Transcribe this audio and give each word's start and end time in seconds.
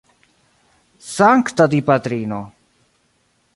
Sankta 1.09 1.69
Dipatrino! 1.73 2.41